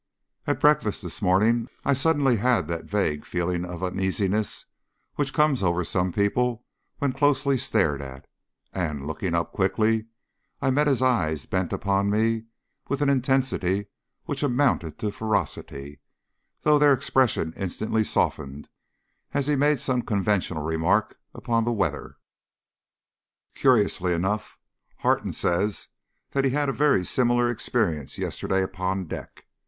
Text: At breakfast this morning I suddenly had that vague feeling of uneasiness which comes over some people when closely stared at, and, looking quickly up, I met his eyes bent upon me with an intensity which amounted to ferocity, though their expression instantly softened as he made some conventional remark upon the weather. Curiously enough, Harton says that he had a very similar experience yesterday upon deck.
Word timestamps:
At 0.47 0.59
breakfast 0.59 1.03
this 1.03 1.21
morning 1.21 1.69
I 1.85 1.93
suddenly 1.93 2.37
had 2.37 2.67
that 2.67 2.85
vague 2.85 3.23
feeling 3.23 3.63
of 3.63 3.83
uneasiness 3.83 4.65
which 5.13 5.31
comes 5.31 5.61
over 5.61 5.83
some 5.83 6.11
people 6.11 6.65
when 6.97 7.13
closely 7.13 7.55
stared 7.55 8.01
at, 8.01 8.25
and, 8.73 9.05
looking 9.05 9.33
quickly 9.53 9.97
up, 9.99 10.05
I 10.59 10.71
met 10.71 10.87
his 10.87 11.03
eyes 11.03 11.45
bent 11.45 11.71
upon 11.71 12.09
me 12.09 12.45
with 12.89 13.01
an 13.03 13.09
intensity 13.11 13.89
which 14.25 14.41
amounted 14.41 14.97
to 14.97 15.11
ferocity, 15.11 15.99
though 16.61 16.79
their 16.79 16.93
expression 16.93 17.53
instantly 17.55 18.03
softened 18.03 18.69
as 19.35 19.45
he 19.45 19.55
made 19.55 19.79
some 19.79 20.01
conventional 20.01 20.63
remark 20.63 21.19
upon 21.35 21.63
the 21.63 21.71
weather. 21.71 22.17
Curiously 23.53 24.13
enough, 24.13 24.57
Harton 25.01 25.31
says 25.33 25.89
that 26.31 26.43
he 26.43 26.49
had 26.49 26.69
a 26.69 26.73
very 26.73 27.05
similar 27.05 27.49
experience 27.51 28.17
yesterday 28.17 28.63
upon 28.63 29.05
deck. 29.05 29.45